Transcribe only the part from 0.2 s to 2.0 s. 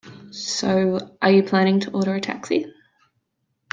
So, are you planning to